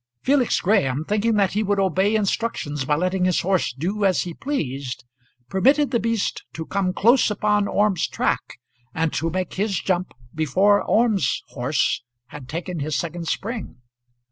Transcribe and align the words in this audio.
Felix 0.23 0.59
Graham, 0.59 1.05
thinking 1.05 1.35
that 1.35 1.53
he 1.53 1.61
would 1.61 1.79
obey 1.79 2.15
instructions 2.15 2.85
by 2.85 2.95
letting 2.95 3.25
his 3.25 3.41
horse 3.41 3.71
do 3.71 4.03
as 4.03 4.21
he 4.23 4.33
pleased, 4.33 5.05
permitted 5.47 5.91
the 5.91 5.99
beast 5.99 6.43
to 6.53 6.65
come 6.65 6.91
close 6.91 7.29
upon 7.29 7.67
Orme's 7.67 8.07
track 8.07 8.57
and 8.95 9.13
to 9.13 9.29
make 9.29 9.53
his 9.53 9.79
jump 9.79 10.15
before 10.33 10.81
Orme's 10.81 11.43
horse 11.49 12.01
had 12.29 12.49
taken 12.49 12.79
his 12.79 12.95
second 12.95 13.27
spring. 13.27 13.75